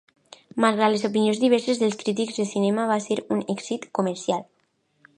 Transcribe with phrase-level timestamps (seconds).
[0.63, 4.47] Malgrat les opinions diverses dels crítics de cinema, va ser un èxit comercial.